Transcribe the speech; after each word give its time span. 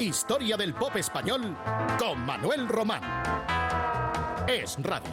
Historia 0.00 0.56
del 0.56 0.72
pop 0.72 0.96
español 0.96 1.54
con 1.98 2.24
Manuel 2.24 2.66
Román. 2.68 3.02
Es 4.48 4.78
Radio. 4.82 5.10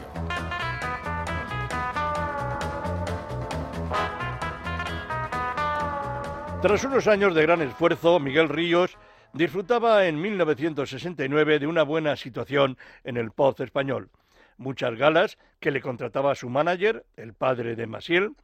Tras 6.61 6.85
unos 6.85 7.05
años 7.07 7.35
de 7.35 7.41
gran 7.41 7.61
esfuerzo, 7.61 8.17
Miguel 8.21 8.47
Ríos 8.47 8.97
disfrutaba 9.33 10.07
en 10.07 10.21
1969 10.21 11.59
de 11.59 11.67
una 11.67 11.83
buena 11.83 12.15
situación 12.15 12.77
en 13.03 13.17
el 13.17 13.31
pop 13.31 13.59
español. 13.59 14.09
Muchas 14.55 14.95
galas 14.95 15.37
que 15.59 15.71
le 15.71 15.81
contrataba 15.81 16.33
su 16.33 16.47
manager, 16.47 17.05
el 17.17 17.33
padre 17.33 17.75
de 17.75 17.87
Masiel, 17.87 18.37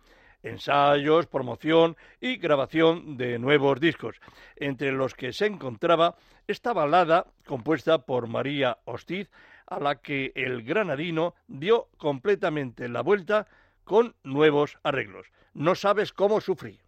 ensayos, 0.43 1.27
promoción 1.27 1.97
y 2.21 2.37
grabación 2.37 3.17
de 3.17 3.39
nuevos 3.39 3.79
discos, 3.79 4.19
entre 4.55 4.91
los 4.91 5.15
que 5.15 5.33
se 5.33 5.47
encontraba 5.47 6.15
esta 6.47 6.73
balada 6.73 7.25
compuesta 7.45 8.05
por 8.05 8.27
María 8.27 8.77
Hostiz, 8.85 9.29
a 9.65 9.79
la 9.79 9.95
que 9.95 10.31
el 10.35 10.63
granadino 10.63 11.35
dio 11.47 11.87
completamente 11.97 12.89
la 12.89 13.01
vuelta 13.01 13.47
con 13.83 14.15
nuevos 14.23 14.77
arreglos. 14.83 15.27
No 15.53 15.75
sabes 15.75 16.13
cómo 16.13 16.41
sufrí. 16.41 16.79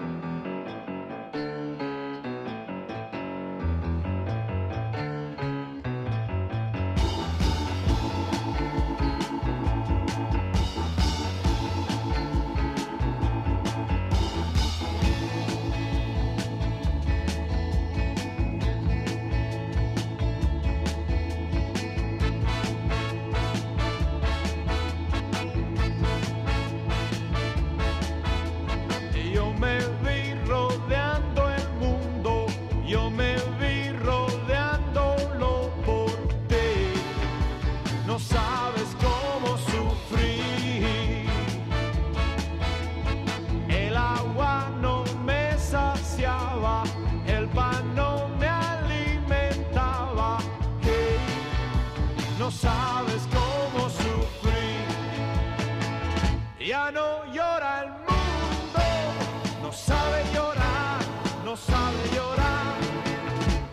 llorar. 62.13 62.77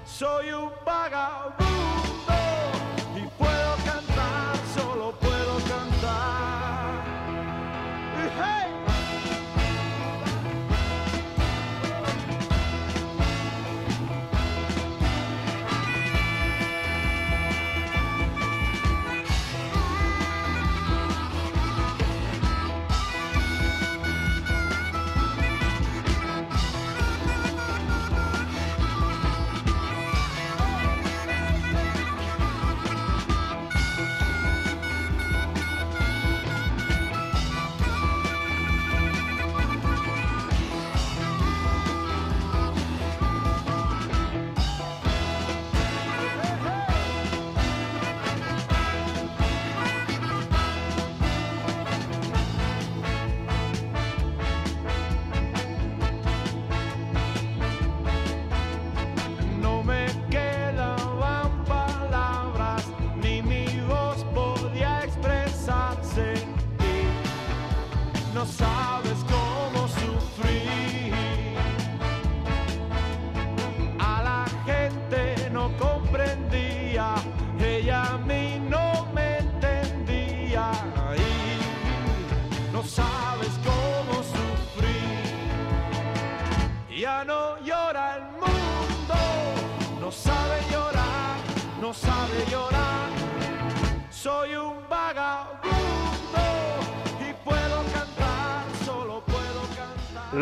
Soy 0.05 0.53
un 0.53 0.71
vagabundo. 0.85 1.62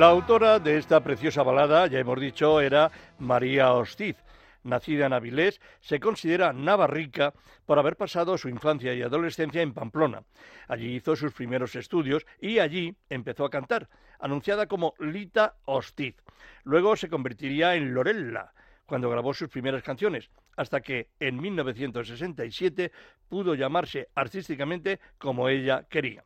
La 0.01 0.07
autora 0.07 0.59
de 0.59 0.79
esta 0.79 1.01
preciosa 1.01 1.43
balada, 1.43 1.87
ya 1.87 1.99
hemos 1.99 2.19
dicho, 2.19 2.63
era 2.63 2.91
María 3.19 3.75
Hostiz. 3.75 4.17
Nacida 4.63 5.05
en 5.05 5.13
Avilés, 5.13 5.61
se 5.81 6.01
considera 6.01 6.55
navarrica 6.55 7.35
por 7.67 7.79
haber 7.79 7.97
pasado 7.97 8.39
su 8.39 8.49
infancia 8.49 8.95
y 8.95 9.03
adolescencia 9.03 9.61
en 9.61 9.75
Pamplona. 9.75 10.23
Allí 10.69 10.97
hizo 10.97 11.17
sus 11.17 11.35
primeros 11.35 11.77
estudios 11.77 12.25
y 12.41 12.61
allí 12.61 12.97
empezó 13.11 13.45
a 13.45 13.51
cantar, 13.51 13.91
anunciada 14.19 14.65
como 14.65 14.95
Lita 15.01 15.57
Hostiz. 15.67 16.17
Luego 16.65 16.97
se 16.97 17.11
convertiría 17.11 17.75
en 17.75 17.93
Lorella, 17.93 18.55
cuando 18.87 19.11
grabó 19.11 19.35
sus 19.35 19.51
primeras 19.51 19.83
canciones, 19.83 20.31
hasta 20.57 20.81
que 20.81 21.09
en 21.21 21.39
1967 21.39 22.91
pudo 23.29 23.55
llamarse 23.55 24.09
artísticamente 24.15 24.99
como 25.19 25.51
ella 25.51 25.85
quería. 25.91 26.25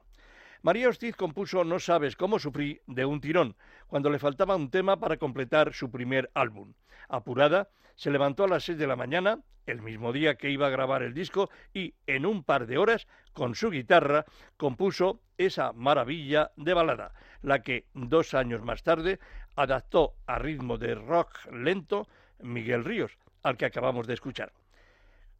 María 0.64 0.88
Hostiz 0.88 1.14
compuso 1.14 1.62
No 1.62 1.78
sabes 1.78 2.16
cómo 2.16 2.38
sufrí 2.38 2.80
de 2.86 3.04
un 3.04 3.20
tirón, 3.20 3.54
cuando 3.86 4.08
le 4.08 4.19
faltaba 4.19 4.56
un 4.56 4.70
tema 4.70 4.98
para 4.98 5.19
completar 5.19 5.75
su 5.75 5.91
primer 5.91 6.30
álbum. 6.32 6.72
Apurada, 7.06 7.69
se 7.97 8.10
levantó 8.10 8.44
a 8.44 8.48
las 8.48 8.64
seis 8.64 8.78
de 8.78 8.86
la 8.86 8.97
mañana, 8.97 9.41
el 9.66 9.82
mismo 9.82 10.10
día 10.10 10.36
que 10.36 10.48
iba 10.48 10.69
a 10.69 10.70
grabar 10.70 11.02
el 11.02 11.12
disco, 11.12 11.50
y 11.75 11.92
en 12.06 12.25
un 12.25 12.44
par 12.44 12.66
de 12.66 12.78
horas, 12.78 13.06
con 13.34 13.54
su 13.54 13.69
guitarra, 13.69 14.25
compuso 14.56 15.20
esa 15.36 15.75
maravilla 15.75 16.50
de 16.56 16.72
balada, 16.72 17.12
la 17.42 17.60
que 17.60 17.84
dos 17.92 18.32
años 18.32 18.62
más 18.62 18.82
tarde 18.82 19.19
adaptó 19.56 20.14
a 20.26 20.38
ritmo 20.38 20.78
de 20.78 20.94
rock 20.94 21.44
lento 21.52 22.08
Miguel 22.40 22.87
Ríos, 22.87 23.19
al 23.43 23.58
que 23.58 23.67
acabamos 23.67 24.06
de 24.06 24.14
escuchar. 24.14 24.50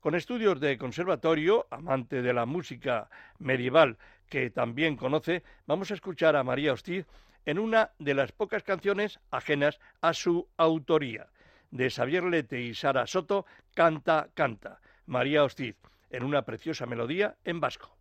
Con 0.01 0.15
estudios 0.15 0.61
de 0.61 0.77
conservatorio, 0.77 1.67
amante 1.71 2.21
de 2.21 2.35
la 2.35 2.45
música 2.45 3.09
medieval 3.39 3.97
que 4.29 4.51
también 4.51 4.97
conoce, 4.97 5.43
vamos 5.67 5.91
a 5.91 5.95
escuchar 5.95 6.37
a 6.37 6.45
María 6.45 6.73
Hostiz 6.73 7.07
en 7.47 7.59
una 7.59 7.91
de 7.99 8.15
las 8.15 8.33
pocas 8.33 8.63
canciones 8.63 9.21
ajenas 9.31 9.81
a 10.01 10.15
su 10.15 10.49
autoría. 10.57 11.29
De 11.71 11.91
Xavier 11.91 12.25
Lete 12.25 12.61
y 12.61 12.75
Sara 12.75 13.07
Soto, 13.07 13.47
Canta, 13.75 14.29
Canta. 14.35 14.81
María 15.07 15.45
Hostiz, 15.45 15.77
en 16.11 16.25
una 16.25 16.43
preciosa 16.43 16.87
melodía 16.87 17.37
en 17.45 17.61
vasco. 17.61 17.94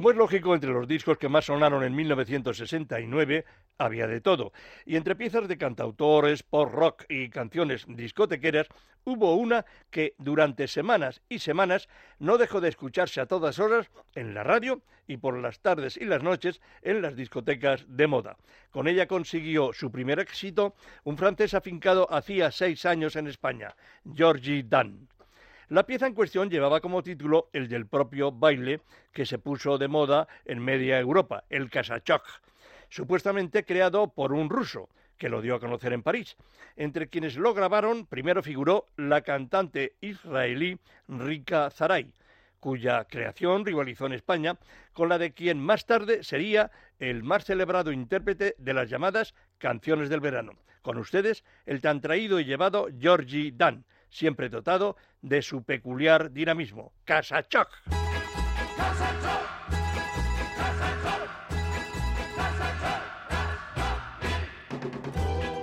Como 0.00 0.12
es 0.12 0.16
lógico, 0.16 0.54
entre 0.54 0.70
los 0.70 0.88
discos 0.88 1.18
que 1.18 1.28
más 1.28 1.44
sonaron 1.44 1.84
en 1.84 1.94
1969 1.94 3.44
había 3.76 4.06
de 4.06 4.22
todo, 4.22 4.50
y 4.86 4.96
entre 4.96 5.14
piezas 5.14 5.46
de 5.46 5.58
cantautores, 5.58 6.42
pop 6.42 6.72
rock 6.72 7.04
y 7.10 7.28
canciones 7.28 7.84
discotequeras, 7.86 8.68
hubo 9.04 9.34
una 9.34 9.66
que 9.90 10.14
durante 10.16 10.68
semanas 10.68 11.20
y 11.28 11.40
semanas 11.40 11.86
no 12.18 12.38
dejó 12.38 12.62
de 12.62 12.70
escucharse 12.70 13.20
a 13.20 13.26
todas 13.26 13.58
horas 13.58 13.90
en 14.14 14.32
la 14.32 14.42
radio 14.42 14.80
y 15.06 15.18
por 15.18 15.36
las 15.36 15.60
tardes 15.60 15.98
y 15.98 16.06
las 16.06 16.22
noches 16.22 16.62
en 16.80 17.02
las 17.02 17.14
discotecas 17.14 17.84
de 17.86 18.06
moda. 18.06 18.38
Con 18.70 18.88
ella 18.88 19.06
consiguió 19.06 19.74
su 19.74 19.92
primer 19.92 20.18
éxito 20.18 20.74
un 21.04 21.18
francés 21.18 21.52
afincado 21.52 22.10
hacía 22.10 22.50
seis 22.52 22.86
años 22.86 23.16
en 23.16 23.26
España, 23.26 23.76
Georgie 24.14 24.62
Dan. 24.62 25.10
La 25.70 25.86
pieza 25.86 26.08
en 26.08 26.14
cuestión 26.14 26.50
llevaba 26.50 26.80
como 26.80 27.00
título 27.00 27.48
el 27.52 27.68
del 27.68 27.86
propio 27.86 28.32
baile 28.32 28.80
que 29.12 29.24
se 29.24 29.38
puso 29.38 29.78
de 29.78 29.86
moda 29.86 30.26
en 30.44 30.58
media 30.58 30.98
Europa, 30.98 31.44
el 31.48 31.70
Kasachok, 31.70 32.24
supuestamente 32.88 33.64
creado 33.64 34.08
por 34.08 34.32
un 34.32 34.50
ruso, 34.50 34.88
que 35.16 35.28
lo 35.28 35.40
dio 35.40 35.54
a 35.54 35.60
conocer 35.60 35.92
en 35.92 36.02
París. 36.02 36.36
Entre 36.74 37.06
quienes 37.06 37.36
lo 37.36 37.54
grabaron, 37.54 38.04
primero 38.06 38.42
figuró 38.42 38.86
la 38.96 39.20
cantante 39.20 39.92
israelí 40.00 40.76
Rika 41.06 41.70
Zaray, 41.70 42.10
cuya 42.58 43.04
creación 43.04 43.64
rivalizó 43.64 44.06
en 44.06 44.14
España 44.14 44.58
con 44.92 45.08
la 45.08 45.18
de 45.18 45.30
quien 45.34 45.60
más 45.60 45.86
tarde 45.86 46.24
sería 46.24 46.72
el 46.98 47.22
más 47.22 47.44
celebrado 47.44 47.92
intérprete 47.92 48.56
de 48.58 48.74
las 48.74 48.90
llamadas 48.90 49.36
canciones 49.58 50.08
del 50.08 50.18
verano. 50.18 50.54
Con 50.82 50.98
ustedes, 50.98 51.44
el 51.64 51.80
tan 51.80 52.00
traído 52.00 52.40
y 52.40 52.44
llevado 52.44 52.88
Georgie 52.98 53.52
Dan, 53.54 53.84
siempre 54.10 54.48
dotado 54.48 54.96
de 55.22 55.42
su 55.42 55.62
peculiar 55.62 56.32
dinamismo. 56.32 56.92
¡Casachoc! 57.04 57.68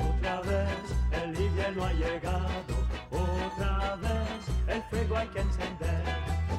Otra 0.10 0.42
vez 0.42 0.70
el 1.24 1.40
invierno 1.40 1.86
ha 1.86 1.94
llegado, 1.94 2.48
otra 3.12 3.96
vez 3.98 4.50
el 4.68 4.82
fuego 4.84 5.18
hay 5.18 5.28
que 5.28 5.40
encender. 5.40 6.04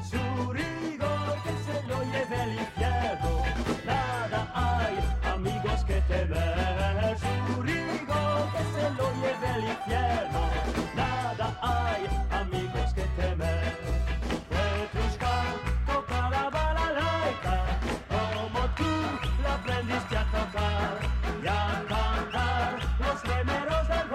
Su 0.09 0.53
rigor 0.53 1.35
que 1.43 1.51
se 1.65 1.87
lo 1.87 2.03
lleve 2.03 2.43
el 2.43 2.53
infierno, 2.59 3.43
nada 3.85 4.51
hay, 4.53 4.97
amigos 5.33 5.83
que 5.85 6.01
temer. 6.01 7.17
Su 7.17 7.61
rigor 7.61 8.49
que 8.53 8.63
se 8.73 8.89
lo 8.91 9.11
lleve 9.21 9.55
el 9.55 9.63
infierno, 9.69 10.48
remeros 23.29 23.87
del 23.87 24.07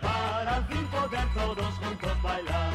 para 0.00 0.56
al 0.56 0.64
fin 0.66 0.86
poder 0.86 1.26
todos 1.34 1.74
juntos 1.74 2.22
bailar. 2.22 2.72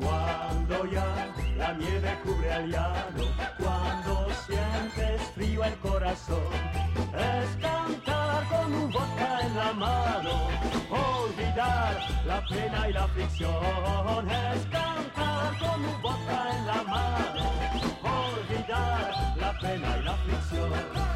Cuando 0.00 0.84
ya 0.86 1.28
la 1.56 1.72
nieve 1.74 2.18
cubre 2.24 2.52
al 2.52 2.70
llano, 2.70 3.24
cuando 3.58 4.28
sientes 4.46 5.22
frío 5.34 5.64
el 5.64 5.76
corazón, 5.78 6.52
es 7.14 7.48
cantar 7.60 8.44
con 8.48 8.74
un 8.74 8.90
vodka 8.90 9.40
en 9.46 9.56
la 9.56 9.72
mano, 9.72 10.48
olvidar 11.60 12.24
la 12.26 12.46
pena 12.46 12.88
y 12.88 12.92
la 12.92 13.04
aflicción, 13.04 14.30
es 14.30 14.66
cantar 14.66 15.58
con 15.58 15.84
un 15.84 16.02
vodka 16.02 16.50
en 16.56 16.66
la 16.66 16.82
mano, 16.84 17.52
olvidar 18.02 19.34
la 19.38 19.58
pena 19.58 19.96
y 19.98 20.02
la 20.04 20.12
aflicción. 20.12 21.09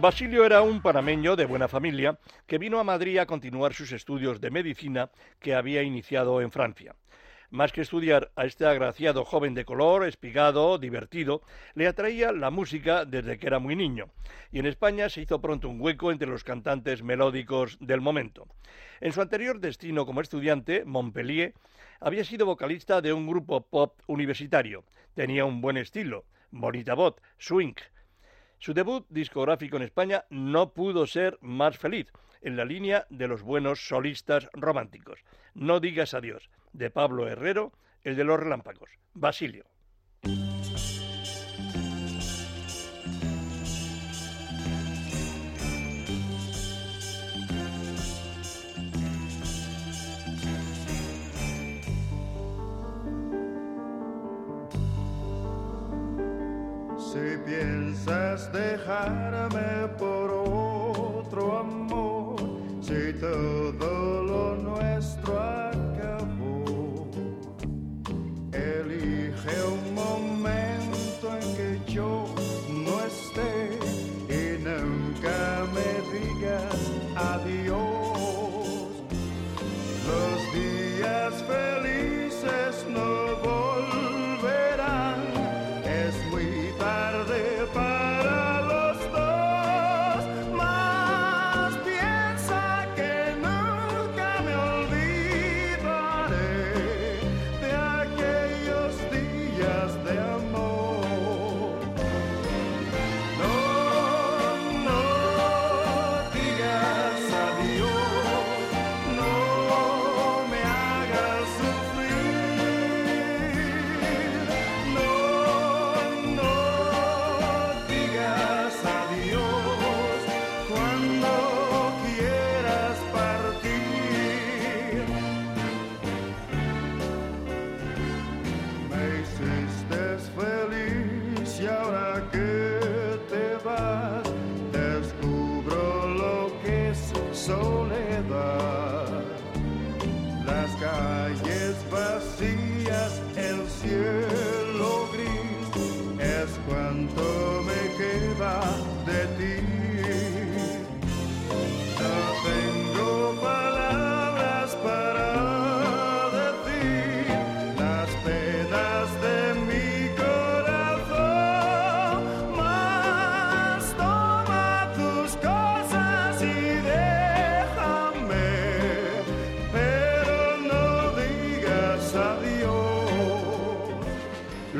Basilio 0.00 0.44
era 0.44 0.62
un 0.62 0.82
panameño 0.82 1.36
de 1.36 1.46
buena 1.46 1.68
familia 1.68 2.18
que 2.46 2.58
vino 2.58 2.78
a 2.78 2.84
Madrid 2.84 3.18
a 3.18 3.26
continuar 3.26 3.72
sus 3.72 3.92
estudios 3.92 4.40
de 4.40 4.50
medicina 4.50 5.10
que 5.40 5.54
había 5.54 5.82
iniciado 5.82 6.40
en 6.42 6.50
Francia. 6.50 6.94
Más 7.50 7.72
que 7.72 7.80
estudiar 7.80 8.30
a 8.36 8.44
este 8.44 8.66
agraciado 8.66 9.24
joven 9.24 9.54
de 9.54 9.64
color, 9.64 10.04
espigado, 10.04 10.78
divertido, 10.78 11.42
le 11.74 11.86
atraía 11.86 12.32
la 12.32 12.50
música 12.50 13.04
desde 13.04 13.38
que 13.38 13.46
era 13.46 13.58
muy 13.58 13.76
niño, 13.76 14.10
y 14.52 14.58
en 14.58 14.66
España 14.66 15.08
se 15.08 15.22
hizo 15.22 15.40
pronto 15.40 15.68
un 15.68 15.80
hueco 15.80 16.10
entre 16.10 16.28
los 16.28 16.44
cantantes 16.44 17.02
melódicos 17.02 17.78
del 17.80 18.00
momento. 18.00 18.48
En 19.00 19.12
su 19.12 19.22
anterior 19.22 19.60
destino 19.60 20.04
como 20.04 20.20
estudiante, 20.20 20.84
Montpellier, 20.84 21.54
había 22.00 22.24
sido 22.24 22.44
vocalista 22.44 23.00
de 23.00 23.12
un 23.12 23.26
grupo 23.26 23.62
pop 23.62 24.00
universitario. 24.08 24.84
Tenía 25.14 25.44
un 25.44 25.60
buen 25.60 25.76
estilo, 25.76 26.24
bonita 26.50 26.94
voz, 26.94 27.14
swing. 27.38 27.74
Su 28.58 28.74
debut 28.74 29.06
discográfico 29.08 29.76
en 29.76 29.82
España 29.82 30.24
no 30.30 30.72
pudo 30.72 31.06
ser 31.06 31.38
más 31.40 31.76
feliz, 31.78 32.12
en 32.40 32.56
la 32.56 32.64
línea 32.64 33.06
de 33.10 33.28
los 33.28 33.42
buenos 33.42 33.86
solistas 33.86 34.48
románticos. 34.52 35.20
No 35.54 35.80
digas 35.80 36.14
adiós, 36.14 36.48
de 36.72 36.90
Pablo 36.90 37.28
Herrero, 37.28 37.72
el 38.04 38.16
de 38.16 38.24
los 38.24 38.38
relámpagos, 38.38 38.90
Basilio. 39.14 39.64
Dejarme 58.52 59.88
por 59.98 60.25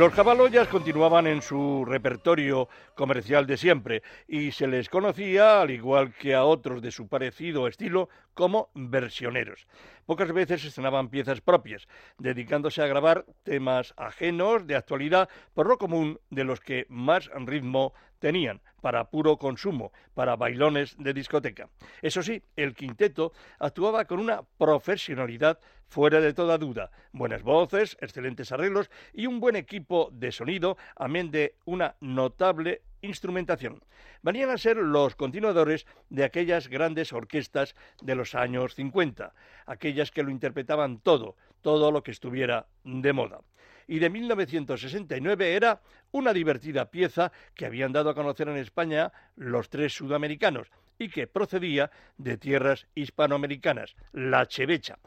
Los 0.06 0.14
Jabaloyas 0.14 0.68
continuaban 0.68 1.26
en 1.26 1.42
su 1.42 1.84
repertorio 1.84 2.68
comercial 2.94 3.44
de 3.44 3.56
siempre 3.56 4.04
y 4.28 4.52
se 4.52 4.68
les 4.68 4.88
conocía, 4.88 5.60
al 5.60 5.72
igual 5.72 6.14
que 6.14 6.32
a 6.32 6.44
otros 6.44 6.80
de 6.80 6.92
su 6.92 7.08
parecido 7.08 7.66
estilo, 7.66 8.08
como 8.32 8.70
versioneros. 8.72 9.66
Pocas 10.04 10.32
veces 10.32 10.64
estrenaban 10.64 11.08
piezas 11.08 11.40
propias, 11.40 11.88
dedicándose 12.18 12.82
a 12.82 12.86
grabar 12.86 13.26
temas 13.42 13.94
ajenos 13.96 14.64
de 14.68 14.76
actualidad, 14.76 15.28
por 15.54 15.66
lo 15.66 15.76
común 15.76 16.20
de 16.30 16.44
los 16.44 16.60
que 16.60 16.86
más 16.88 17.28
ritmo 17.44 17.92
tenían 18.18 18.60
para 18.80 19.10
puro 19.10 19.36
consumo, 19.36 19.92
para 20.14 20.36
bailones 20.36 20.96
de 20.98 21.12
discoteca. 21.12 21.68
Eso 22.02 22.22
sí, 22.22 22.42
el 22.56 22.74
quinteto 22.74 23.32
actuaba 23.58 24.04
con 24.04 24.20
una 24.20 24.42
profesionalidad 24.58 25.58
fuera 25.88 26.20
de 26.20 26.32
toda 26.32 26.58
duda. 26.58 26.90
Buenas 27.12 27.42
voces, 27.42 27.96
excelentes 28.00 28.52
arreglos 28.52 28.90
y 29.12 29.26
un 29.26 29.40
buen 29.40 29.56
equipo 29.56 30.08
de 30.12 30.32
sonido, 30.32 30.76
amén 30.96 31.30
de 31.30 31.54
una 31.64 31.96
notable 32.00 32.82
instrumentación. 33.02 33.82
Venían 34.22 34.50
a 34.50 34.58
ser 34.58 34.76
los 34.76 35.14
continuadores 35.14 35.86
de 36.10 36.24
aquellas 36.24 36.68
grandes 36.68 37.12
orquestas 37.12 37.74
de 38.02 38.14
los 38.14 38.34
años 38.34 38.74
50, 38.74 39.34
aquellas 39.66 40.10
que 40.10 40.22
lo 40.22 40.30
interpretaban 40.30 40.98
todo, 41.00 41.36
todo 41.62 41.90
lo 41.90 42.02
que 42.02 42.10
estuviera 42.10 42.66
de 42.84 43.12
moda. 43.12 43.40
Y 43.88 44.00
de 44.00 44.10
1969 44.10 45.54
era 45.54 45.80
una 46.10 46.32
divertida 46.32 46.90
pieza 46.90 47.30
que 47.54 47.66
habían 47.66 47.92
dado 47.92 48.10
a 48.10 48.14
conocer 48.14 48.48
en 48.48 48.56
España 48.56 49.12
los 49.36 49.68
tres 49.68 49.94
sudamericanos 49.94 50.70
y 50.98 51.08
que 51.08 51.26
procedía 51.26 51.90
de 52.16 52.36
tierras 52.36 52.86
hispanoamericanas, 52.94 53.94
la 54.12 54.46
chevecha 54.46 54.98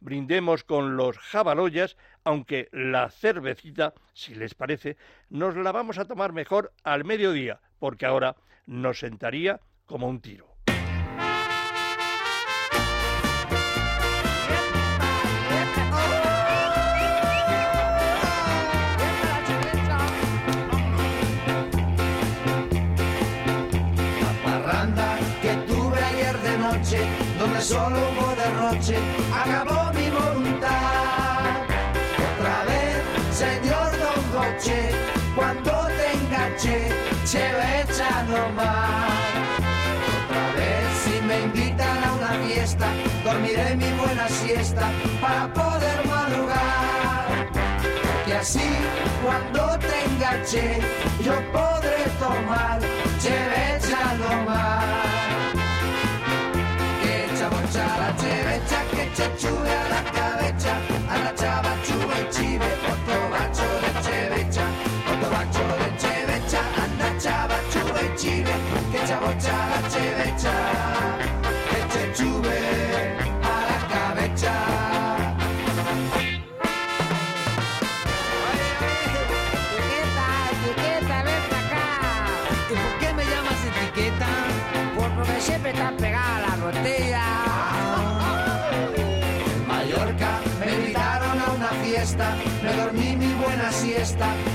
brindemos 0.00 0.64
con 0.64 0.96
los 0.96 1.18
jabaloyas, 1.18 1.96
aunque 2.24 2.68
la 2.72 3.10
cervecita, 3.10 3.94
si 4.12 4.34
les 4.34 4.54
parece, 4.54 4.96
nos 5.30 5.56
la 5.56 5.72
vamos 5.72 5.98
a 5.98 6.06
tomar 6.06 6.32
mejor 6.32 6.72
al 6.84 7.04
mediodía, 7.04 7.60
porque 7.78 8.06
ahora 8.06 8.36
nos 8.66 9.00
sentaría 9.00 9.60
como 9.86 10.08
un 10.08 10.20
tiro. 10.20 10.57
Donde 27.58 27.64
solo 27.64 27.96
hubo 28.10 28.34
derroche, 28.36 28.98
acabó 29.34 29.88
Otra 40.28 40.52
vez 40.54 40.98
si 41.02 41.22
me 41.22 41.40
invitan 41.42 42.04
a 42.04 42.12
una 42.12 42.46
fiesta, 42.46 42.86
dormiré 43.24 43.76
mi 43.76 43.90
buena 43.92 44.28
siesta 44.28 44.90
para 45.20 45.52
poder 45.52 46.06
madrugar. 46.06 47.50
Que 48.26 48.34
así 48.34 48.68
cuando 49.24 49.78
tenga 49.78 50.42
che, 50.44 50.80
yo 51.24 51.34
podré 51.52 52.04
tomar 52.18 52.80
chevecha 53.18 54.14
nomás. 54.18 54.87
Chevecha, 59.18 59.30
que 59.30 59.38
chechube 59.38 59.68
a 59.68 59.88
la 59.88 60.17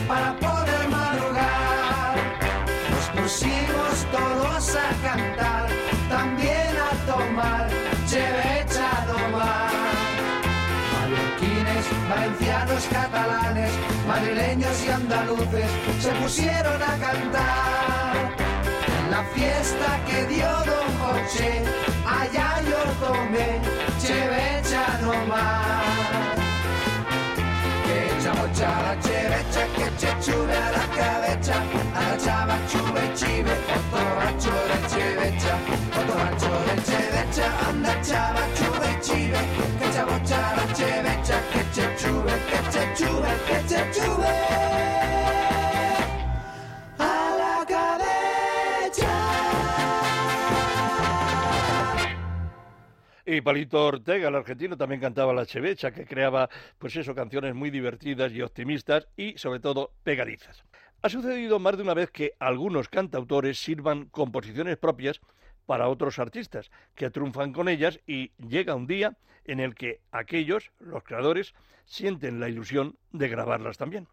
para 0.07 0.35
poder 0.39 0.73
pusimos 3.23 4.05
todos 4.11 4.75
a 4.75 4.89
cantar, 5.01 5.69
también 6.09 6.75
a 6.77 6.91
tomar, 7.11 7.69
chevecha 8.05 8.85
a 8.97 9.05
domar. 9.05 9.71
Mallorquines, 10.93 11.85
valencianos, 12.09 12.83
catalanes, 12.91 13.71
madrileños 14.07 14.85
y 14.85 14.89
andaluces 14.89 15.69
se 15.99 16.11
pusieron 16.21 16.81
a 16.81 16.97
cantar. 16.97 18.35
En 18.97 19.11
la 19.11 19.23
fiesta 19.33 19.99
que 20.07 20.25
dio 20.25 20.49
Don 20.69 20.89
José, 21.01 21.63
allá 22.05 22.61
yo 22.69 23.07
tomé, 23.07 23.61
chevecha 24.01 24.99
nomás. 25.01 26.32
cereccia 29.01 29.65
che 29.75 29.91
c'è 29.95 30.17
ciuna 30.19 30.69
la 30.69 30.87
careccia 30.89 31.61
alla 31.93 32.57
ciuve 32.67 33.15
cive 33.15 33.55
fotoraccio 33.89 34.51
del 34.51 34.89
cereccia 34.89 35.57
fotoraccio 35.89 36.49
del 36.65 36.83
cereccia 36.83 37.59
anda 37.67 38.01
ciava 38.03 38.41
ciuve 38.53 38.99
cive 39.01 39.39
che 39.79 39.89
c'è 39.89 40.03
boccia 40.03 40.55
la 40.55 40.73
cereccia 40.73 41.39
che 41.51 41.65
c'è 41.71 41.93
Y 53.25 53.39
Palito 53.39 53.85
Ortega, 53.85 54.27
el 54.27 54.35
argentino, 54.35 54.75
también 54.75 54.99
cantaba 54.99 55.33
la 55.33 55.45
chevecha, 55.45 55.91
que 55.91 56.05
creaba, 56.05 56.49
pues 56.77 56.93
eso, 56.97 57.15
canciones 57.15 57.55
muy 57.55 57.69
divertidas 57.69 58.33
y 58.33 58.41
optimistas 58.41 59.07
y, 59.15 59.37
sobre 59.37 59.61
todo, 59.61 59.93
pegadizas. 60.03 60.65
Ha 61.01 61.07
sucedido 61.07 61.57
más 61.57 61.77
de 61.77 61.83
una 61.83 61.93
vez 61.93 62.11
que 62.11 62.33
algunos 62.39 62.89
cantautores 62.89 63.57
sirvan 63.57 64.07
composiciones 64.07 64.75
propias 64.75 65.21
para 65.65 65.87
otros 65.87 66.19
artistas, 66.19 66.69
que 66.95 67.09
triunfan 67.09 67.53
con 67.53 67.69
ellas 67.69 68.01
y 68.05 68.31
llega 68.45 68.75
un 68.75 68.87
día 68.87 69.15
en 69.45 69.61
el 69.61 69.73
que 69.73 70.01
aquellos, 70.11 70.71
los 70.79 71.03
creadores, 71.03 71.53
sienten 71.85 72.41
la 72.41 72.49
ilusión 72.49 72.97
de 73.13 73.29
grabarlas 73.29 73.77
también. 73.77 74.07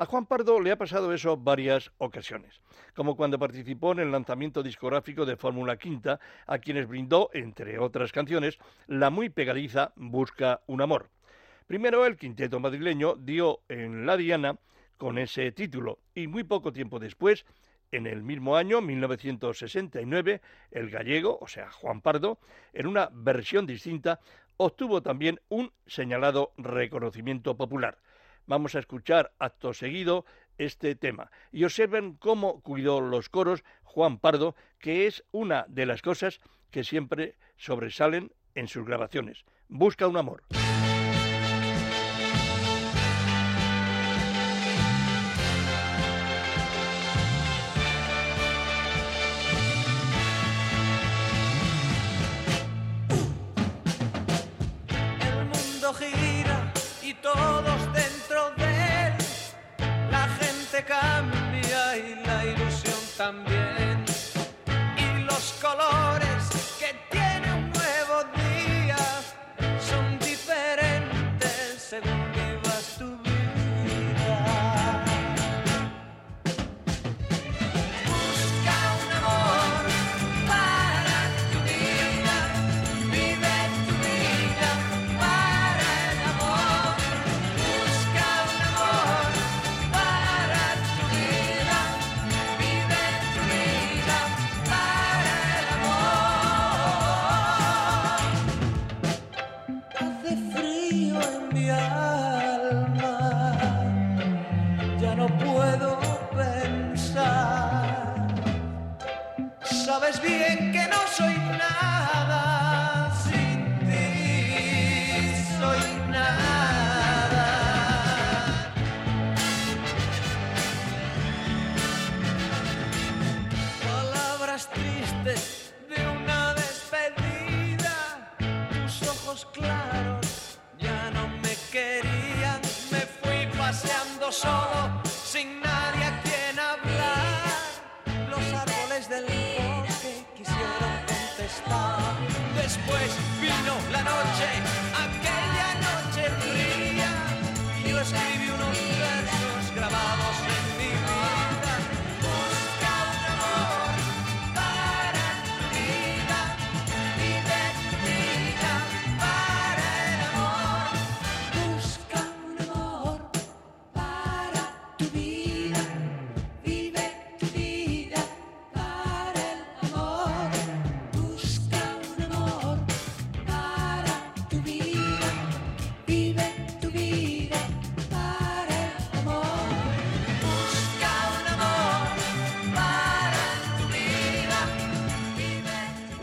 A 0.00 0.06
Juan 0.06 0.26
Pardo 0.26 0.60
le 0.60 0.70
ha 0.70 0.78
pasado 0.78 1.12
eso 1.12 1.36
varias 1.36 1.90
ocasiones, 1.98 2.62
como 2.94 3.16
cuando 3.16 3.36
participó 3.36 3.90
en 3.90 3.98
el 3.98 4.12
lanzamiento 4.12 4.62
discográfico 4.62 5.26
de 5.26 5.36
Fórmula 5.36 5.76
Quinta, 5.76 6.20
a 6.46 6.58
quienes 6.60 6.86
brindó, 6.86 7.30
entre 7.32 7.80
otras 7.80 8.12
canciones, 8.12 8.58
la 8.86 9.10
muy 9.10 9.28
pegadiza 9.28 9.90
Busca 9.96 10.60
un 10.68 10.82
amor. 10.82 11.10
Primero 11.66 12.06
el 12.06 12.16
quinteto 12.16 12.60
madrileño 12.60 13.16
dio 13.16 13.62
en 13.68 14.06
La 14.06 14.16
Diana 14.16 14.56
con 14.98 15.18
ese 15.18 15.50
título 15.50 15.98
y 16.14 16.28
muy 16.28 16.44
poco 16.44 16.72
tiempo 16.72 17.00
después, 17.00 17.44
en 17.90 18.06
el 18.06 18.22
mismo 18.22 18.56
año, 18.56 18.80
1969, 18.80 20.40
el 20.70 20.90
gallego, 20.90 21.40
o 21.40 21.48
sea, 21.48 21.72
Juan 21.72 22.02
Pardo, 22.02 22.38
en 22.72 22.86
una 22.86 23.10
versión 23.12 23.66
distinta, 23.66 24.20
obtuvo 24.58 25.02
también 25.02 25.40
un 25.48 25.72
señalado 25.88 26.52
reconocimiento 26.56 27.56
popular. 27.56 27.98
Vamos 28.48 28.74
a 28.74 28.78
escuchar 28.78 29.34
acto 29.38 29.74
seguido 29.74 30.24
este 30.56 30.94
tema 30.94 31.30
y 31.52 31.64
observen 31.64 32.14
cómo 32.14 32.62
cuidó 32.62 33.02
los 33.02 33.28
coros 33.28 33.62
Juan 33.82 34.18
Pardo, 34.18 34.56
que 34.78 35.06
es 35.06 35.22
una 35.32 35.66
de 35.68 35.84
las 35.84 36.00
cosas 36.00 36.40
que 36.70 36.82
siempre 36.82 37.36
sobresalen 37.58 38.32
en 38.54 38.66
sus 38.66 38.86
grabaciones. 38.86 39.44
Busca 39.68 40.06
un 40.08 40.16
amor. 40.16 40.44
El 55.20 55.44
mundo 55.44 55.92
gira 55.92 56.17
también. 63.18 63.57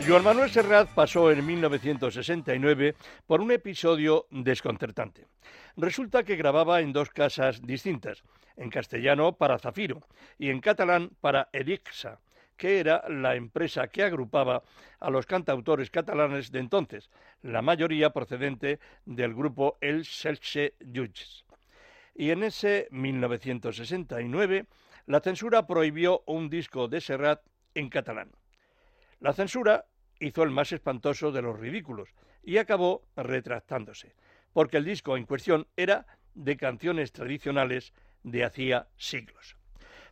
Joan 0.06 0.22
Manuel 0.22 0.50
Serrat 0.50 0.88
pasó 0.90 1.32
en 1.32 1.44
1969 1.44 2.94
por 3.26 3.40
un 3.40 3.50
episodio 3.50 4.28
desconcertante. 4.30 5.26
Resulta 5.76 6.22
que 6.22 6.36
grababa 6.36 6.80
en 6.80 6.92
dos 6.92 7.10
casas 7.10 7.60
distintas, 7.60 8.22
en 8.56 8.70
castellano 8.70 9.32
para 9.32 9.58
Zafiro 9.58 10.06
y 10.38 10.50
en 10.50 10.60
catalán 10.60 11.10
para 11.20 11.48
Edixa, 11.52 12.20
que 12.56 12.78
era 12.78 13.02
la 13.08 13.34
empresa 13.34 13.88
que 13.88 14.04
agrupaba 14.04 14.62
a 15.00 15.10
los 15.10 15.26
cantautores 15.26 15.90
catalanes 15.90 16.52
de 16.52 16.60
entonces, 16.60 17.10
la 17.42 17.60
mayoría 17.60 18.10
procedente 18.10 18.78
del 19.06 19.34
grupo 19.34 19.76
El 19.80 20.04
Selche 20.04 20.74
Jutges. 20.94 21.44
Y 22.14 22.30
en 22.30 22.44
ese 22.44 22.86
1969 22.92 24.66
la 25.06 25.18
censura 25.18 25.66
prohibió 25.66 26.22
un 26.26 26.48
disco 26.48 26.86
de 26.86 27.00
Serrat 27.00 27.42
en 27.74 27.88
catalán. 27.88 28.30
La 29.18 29.32
censura 29.32 29.86
hizo 30.20 30.42
el 30.42 30.50
más 30.50 30.72
espantoso 30.72 31.32
de 31.32 31.42
los 31.42 31.58
ridículos 31.58 32.14
y 32.42 32.58
acabó 32.58 33.02
retractándose, 33.16 34.14
porque 34.52 34.76
el 34.76 34.84
disco 34.84 35.16
en 35.16 35.24
cuestión 35.24 35.66
era 35.76 36.06
de 36.34 36.56
canciones 36.56 37.12
tradicionales 37.12 37.92
de 38.22 38.44
hacía 38.44 38.88
siglos. 38.96 39.56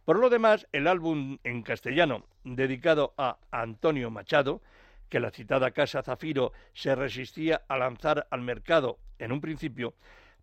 Por 0.04 0.18
lo 0.18 0.28
demás, 0.28 0.66
el 0.72 0.86
álbum 0.86 1.38
en 1.44 1.62
castellano 1.62 2.26
dedicado 2.44 3.14
a 3.16 3.38
Antonio 3.50 4.10
Machado, 4.10 4.62
que 5.08 5.20
la 5.20 5.30
citada 5.30 5.70
Casa 5.70 6.02
Zafiro 6.02 6.52
se 6.72 6.94
resistía 6.94 7.62
a 7.68 7.78
lanzar 7.78 8.26
al 8.30 8.42
mercado 8.42 8.98
en 9.18 9.32
un 9.32 9.40
principio, 9.40 9.94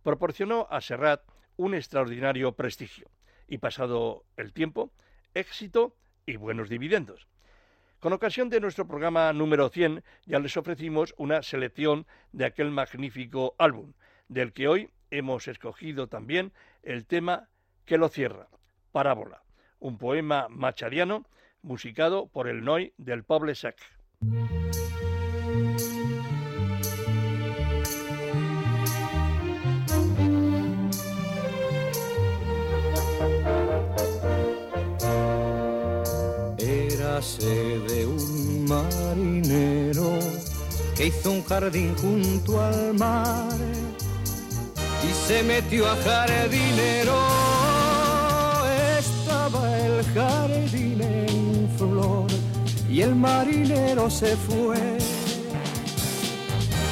proporcionó 0.02 0.68
a 0.70 0.82
Serrat 0.82 1.22
un 1.58 1.76
extraordinario 1.76 2.54
prestigio 2.54 3.10
y 3.48 3.60
pasado 3.60 4.26
el 4.38 4.54
tiempo, 4.54 4.92
éxito 5.34 5.96
y 6.26 6.38
buenos 6.38 6.70
dividendos. 6.70 7.28
Con 8.02 8.14
ocasión 8.14 8.50
de 8.50 8.60
nuestro 8.60 8.88
programa 8.88 9.32
número 9.32 9.70
100 9.70 10.04
ya 10.26 10.40
les 10.40 10.58
ofrecimos 10.58 11.14
una 11.18 11.44
selección 11.44 12.08
de 12.32 12.46
aquel 12.46 12.72
magnífico 12.72 13.54
álbum, 13.60 13.94
del 14.28 14.54
que 14.54 14.68
hoy 14.68 14.90
hemos 15.12 15.48
escogido 15.48 16.08
también 16.08 16.52
el 16.82 17.06
tema 17.06 17.48
que 17.86 18.00
lo 18.00 18.10
cierra, 18.10 18.48
Parábola, 18.92 19.44
un 19.78 20.00
poema 20.00 20.48
machadiano 20.50 21.28
musicado 21.62 22.26
por 22.26 22.48
el 22.48 22.64
Noi 22.66 22.92
del 22.98 23.24
Poble 23.24 23.54
Sec. 23.54 23.78
Érase 37.22 37.78
de 37.88 38.08
un 38.08 38.66
marinero 38.68 40.18
que 40.96 41.06
hizo 41.06 41.32
un 41.32 41.44
jardín 41.44 41.96
junto 41.96 42.60
al 42.60 42.96
mar 42.96 43.56
y 45.08 45.28
se 45.28 45.44
metió 45.44 45.88
a 45.88 45.96
jardinero. 45.98 47.16
Estaba 48.98 49.78
el 49.78 50.04
jardín 50.16 51.02
en 51.02 51.70
flor 51.78 52.26
y 52.90 53.02
el 53.02 53.14
marinero 53.14 54.10
se 54.10 54.36
fue 54.36 54.98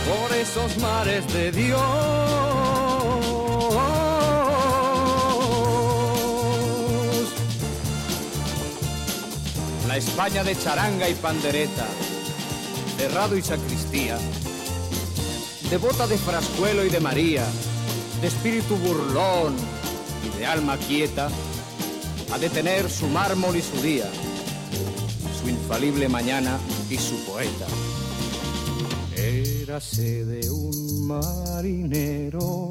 por 0.05 0.37
esos 0.37 0.77
mares 0.77 1.25
de 1.33 1.51
Dios. 1.51 2.58
España 9.99 10.45
de 10.45 10.57
charanga 10.57 11.09
y 11.09 11.13
pandereta, 11.13 11.85
cerrado 12.97 13.35
y 13.35 13.41
sacristía, 13.41 14.17
devota 15.69 16.07
de 16.07 16.17
Frascuelo 16.17 16.85
y 16.85 16.89
de 16.89 17.01
María, 17.01 17.45
de 18.21 18.27
espíritu 18.27 18.77
burlón 18.77 19.57
y 20.25 20.37
de 20.37 20.45
alma 20.45 20.77
quieta, 20.77 21.27
ha 22.31 22.39
de 22.39 22.49
tener 22.49 22.89
su 22.89 23.07
mármol 23.07 23.57
y 23.57 23.61
su 23.61 23.81
día, 23.81 24.09
su 25.41 25.49
infalible 25.49 26.07
mañana 26.07 26.57
y 26.89 26.95
su 26.95 27.17
poeta. 27.25 27.65
Érase 29.17 30.23
de 30.23 30.49
un 30.49 31.07
marinero 31.07 32.69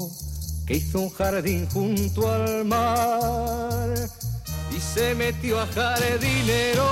que 0.66 0.76
hizo 0.76 1.00
un 1.00 1.10
jardín 1.10 1.68
junto 1.68 2.32
al 2.32 2.64
mar 2.64 4.08
se 4.80 5.14
metió 5.14 5.60
a 5.60 5.66
jardinero. 5.66 6.88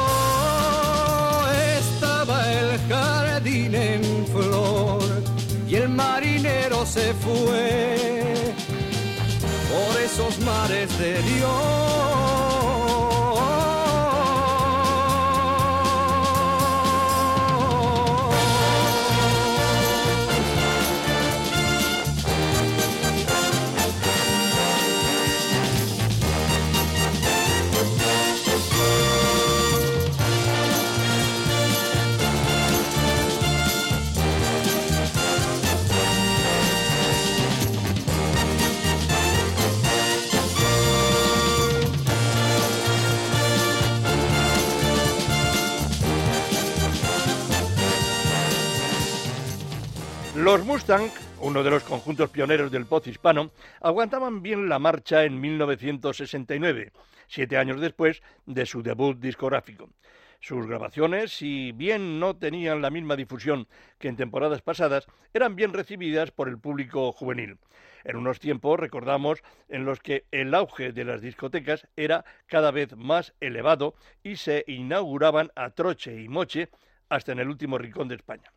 Estaba 1.78 2.52
el 2.52 2.78
jardín 2.88 3.74
en 3.74 4.26
flor 4.26 5.02
y 5.68 5.76
el 5.76 5.88
marinero 5.88 6.84
se 6.86 7.14
fue 7.14 8.54
por 9.70 10.00
esos 10.00 10.38
mares 10.40 10.98
de 10.98 11.22
Dios. 11.22 12.65
Los 50.46 50.64
Mustang, 50.64 51.10
uno 51.40 51.64
de 51.64 51.70
los 51.70 51.82
conjuntos 51.82 52.30
pioneros 52.30 52.70
del 52.70 52.86
pop 52.86 53.04
hispano, 53.08 53.50
aguantaban 53.80 54.42
bien 54.42 54.68
la 54.68 54.78
marcha 54.78 55.24
en 55.24 55.40
1969, 55.40 56.92
siete 57.26 57.56
años 57.56 57.80
después 57.80 58.22
de 58.46 58.64
su 58.64 58.80
debut 58.80 59.18
discográfico. 59.18 59.90
Sus 60.38 60.68
grabaciones, 60.68 61.32
si 61.32 61.72
bien 61.72 62.20
no 62.20 62.36
tenían 62.36 62.80
la 62.80 62.90
misma 62.90 63.16
difusión 63.16 63.66
que 63.98 64.06
en 64.06 64.14
temporadas 64.14 64.62
pasadas, 64.62 65.08
eran 65.34 65.56
bien 65.56 65.72
recibidas 65.72 66.30
por 66.30 66.48
el 66.48 66.60
público 66.60 67.10
juvenil. 67.10 67.58
En 68.04 68.14
unos 68.14 68.38
tiempos, 68.38 68.78
recordamos, 68.78 69.42
en 69.68 69.84
los 69.84 69.98
que 69.98 70.26
el 70.30 70.54
auge 70.54 70.92
de 70.92 71.04
las 71.04 71.22
discotecas 71.22 71.88
era 71.96 72.24
cada 72.46 72.70
vez 72.70 72.96
más 72.96 73.34
elevado 73.40 73.96
y 74.22 74.36
se 74.36 74.62
inauguraban 74.68 75.50
a 75.56 75.70
troche 75.70 76.22
y 76.22 76.28
moche 76.28 76.68
hasta 77.08 77.32
en 77.32 77.40
el 77.40 77.48
último 77.48 77.78
rincón 77.78 78.06
de 78.06 78.14
España. 78.14 78.52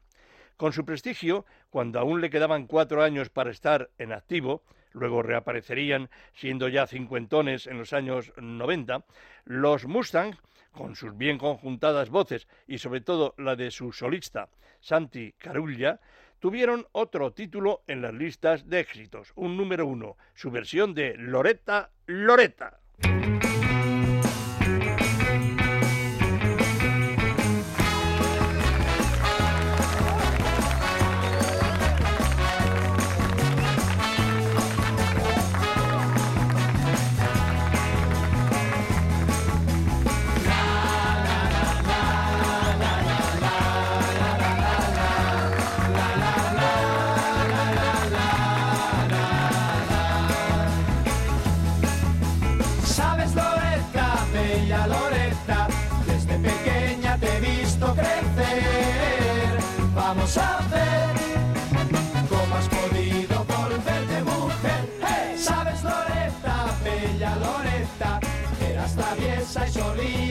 Con 0.60 0.74
su 0.74 0.84
prestigio, 0.84 1.45
cuando 1.69 2.00
aún 2.02 2.19
le 2.19 2.30
quedaban 2.30 2.67
cuatro 2.67 3.02
años 3.02 3.30
para 3.30 3.50
estar 3.50 3.91
en 3.98 4.12
activo, 4.12 4.62
luego 4.91 5.24
reaparecerían 5.24 6.10
siendo 6.34 6.67
ya 6.67 6.86
cincuentones 6.86 7.65
en 7.65 7.78
los 7.78 7.93
años 7.93 8.34
90, 8.36 9.06
los 9.45 9.86
Mustang, 9.86 10.36
con 10.74 10.98
sus 10.98 11.15
bien 11.15 11.38
conjuntadas 11.38 12.10
voces 12.10 12.50
y 12.67 12.80
sobre 12.80 13.00
todo 13.00 13.36
la 13.38 13.56
de 13.56 13.72
su 13.72 13.93
solista, 13.93 14.50
Santi 14.82 15.32
Carulla, 15.38 16.02
tuvieron 16.39 16.86
otro 16.91 17.32
título 17.32 17.84
en 17.88 18.02
las 18.02 18.13
listas 18.13 18.67
de 18.67 18.82
éxitos, 18.82 19.32
un 19.36 19.56
número 19.56 19.88
uno, 19.88 20.17
su 20.34 20.52
versión 20.52 20.93
de 20.93 21.15
Loretta 21.15 21.89
Loretta. 22.06 22.82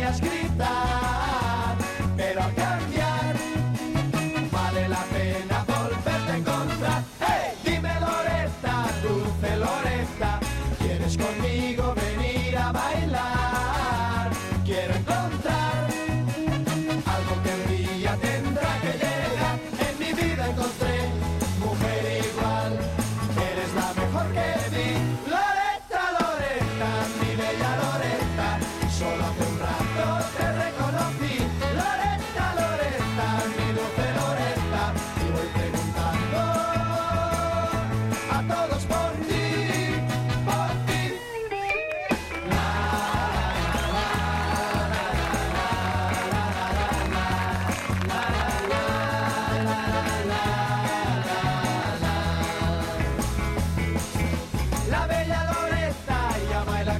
as 0.09 0.21
gritar. 0.21 0.88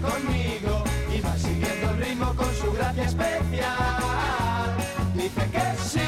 Conmigo 0.01 0.85
y 1.15 1.21
va 1.21 1.37
siguiendo 1.37 1.91
el 1.91 1.97
ritmo 1.99 2.35
con 2.35 2.55
su 2.55 2.73
gracia 2.73 3.05
especial. 3.05 4.77
Dice 5.15 5.51
que 5.51 5.61
sí, 5.89 6.08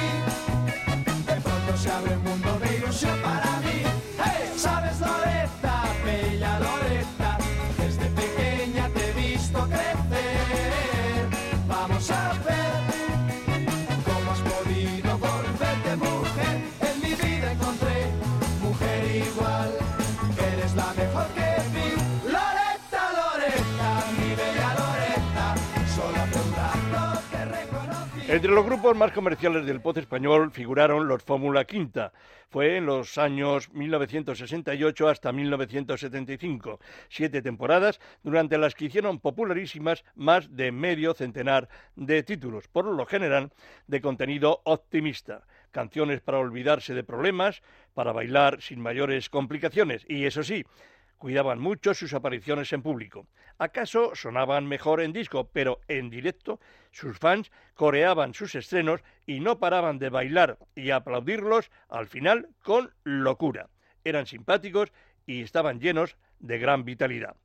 Entre 28.50 28.62
los 28.64 28.68
grupos 28.68 28.96
más 28.96 29.12
comerciales 29.12 29.64
del 29.64 29.80
pop 29.80 29.96
español 29.96 30.50
figuraron 30.50 31.06
los 31.06 31.22
Fórmula 31.22 31.64
Quinta. 31.66 32.12
Fue 32.48 32.78
en 32.78 32.84
los 32.84 33.16
años 33.16 33.72
1968 33.72 35.08
hasta 35.08 35.30
1975, 35.30 36.80
siete 37.08 37.42
temporadas 37.42 38.00
durante 38.24 38.58
las 38.58 38.74
que 38.74 38.86
hicieron 38.86 39.20
popularísimas 39.20 40.04
más 40.16 40.56
de 40.56 40.72
medio 40.72 41.14
centenar 41.14 41.68
de 41.94 42.24
títulos, 42.24 42.66
por 42.66 42.86
lo 42.86 43.06
general 43.06 43.52
de 43.86 44.00
contenido 44.00 44.62
optimista. 44.64 45.46
Canciones 45.70 46.20
para 46.20 46.40
olvidarse 46.40 46.92
de 46.92 47.04
problemas, 47.04 47.62
para 47.94 48.10
bailar 48.10 48.60
sin 48.60 48.80
mayores 48.80 49.30
complicaciones 49.30 50.04
y, 50.08 50.24
eso 50.24 50.42
sí, 50.42 50.64
cuidaban 51.20 51.61
mucho 51.61 51.92
sus 51.92 52.14
apariciones 52.14 52.72
en 52.72 52.80
público. 52.80 53.26
Acaso 53.59 54.14
sonaban 54.14 54.66
mejor 54.66 55.02
en 55.02 55.12
disco, 55.12 55.50
pero 55.52 55.80
en 55.87 56.09
directo 56.09 56.61
sus 56.92 57.18
fans 57.18 57.52
coreaban 57.74 58.33
sus 58.33 58.54
estrenos 58.54 59.02
y 59.26 59.40
no 59.40 59.59
paraban 59.59 59.98
de 59.98 60.09
bailar 60.09 60.56
y 60.74 60.90
aplaudirlos 60.90 61.70
al 61.90 62.06
final 62.06 62.48
con 62.62 62.94
locura. 63.04 63.68
Eran 64.02 64.24
simpáticos 64.24 64.94
y 65.26 65.42
estaban 65.42 65.78
llenos 65.78 66.16
de 66.38 66.59
gran 66.59 66.87
vitalidad. 66.87 67.37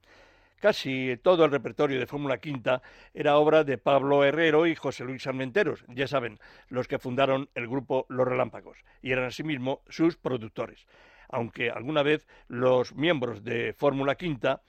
Casi 0.62 1.18
todo 1.22 1.44
el 1.44 1.52
repertorio 1.52 2.00
de 2.00 2.08
Fórmula 2.08 2.38
Quinta 2.38 2.82
era 3.14 3.36
obra 3.36 3.66
de 3.66 3.78
Pablo 3.78 4.24
Herrero 4.24 4.68
y 4.68 4.76
José 4.76 5.04
Luis 5.04 5.28
Armenteros, 5.28 5.84
ya 5.90 6.08
saben, 6.08 6.40
los 6.70 6.88
que 6.88 6.98
fundaron 6.98 7.50
el 7.56 7.68
grupo 7.68 8.06
Los 8.08 8.26
Relámpagos, 8.26 8.78
y 9.02 9.12
eran 9.12 9.26
asimismo 9.26 9.82
sus 9.90 10.16
productores 10.16 10.88
aunque 11.30 11.70
alguna 11.70 12.04
vez 12.04 12.28
los 12.48 12.96
miembros 12.96 13.44
de 13.44 13.74
Fórmula 13.74 14.16
Quinta 14.16 14.62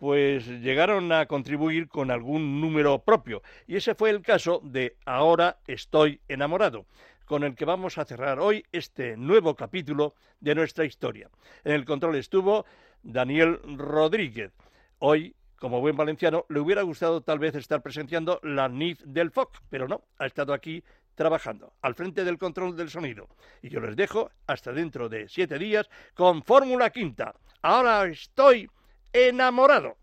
pues 0.00 0.46
llegaron 0.46 1.12
a 1.12 1.26
contribuir 1.26 1.86
con 1.86 2.10
algún 2.10 2.60
número 2.60 3.00
propio. 3.00 3.42
Y 3.66 3.76
ese 3.76 3.94
fue 3.94 4.08
el 4.08 4.22
caso 4.22 4.62
de 4.64 4.96
Ahora 5.04 5.58
estoy 5.66 6.22
enamorado, 6.26 6.86
con 7.26 7.44
el 7.44 7.54
que 7.54 7.66
vamos 7.66 7.98
a 7.98 8.06
cerrar 8.06 8.40
hoy 8.40 8.64
este 8.72 9.18
nuevo 9.18 9.54
capítulo 9.54 10.14
de 10.40 10.54
nuestra 10.54 10.86
historia. 10.86 11.28
En 11.64 11.72
el 11.72 11.84
control 11.84 12.16
estuvo 12.16 12.64
Daniel 13.02 13.60
Rodríguez. 13.76 14.52
Hoy, 15.00 15.36
como 15.58 15.82
buen 15.82 15.96
valenciano, 15.96 16.46
le 16.48 16.60
hubiera 16.60 16.80
gustado 16.80 17.20
tal 17.20 17.38
vez 17.38 17.54
estar 17.54 17.82
presenciando 17.82 18.40
la 18.42 18.70
NIF 18.70 19.02
del 19.02 19.30
FOC, 19.30 19.60
pero 19.68 19.86
no, 19.86 20.02
ha 20.18 20.24
estado 20.24 20.54
aquí 20.54 20.82
trabajando 21.14 21.74
al 21.82 21.94
frente 21.94 22.24
del 22.24 22.38
control 22.38 22.76
del 22.76 22.90
sonido. 22.90 23.28
Y 23.62 23.68
yo 23.68 23.80
les 23.80 23.96
dejo 23.96 24.30
hasta 24.46 24.72
dentro 24.72 25.08
de 25.08 25.28
siete 25.28 25.58
días 25.58 25.88
con 26.14 26.42
Fórmula 26.42 26.90
Quinta. 26.90 27.34
Ahora 27.62 28.06
estoy 28.06 28.68
enamorado. 29.12 29.99